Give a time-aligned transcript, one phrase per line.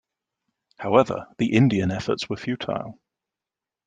[0.79, 2.99] However, the Indian efforts were futile.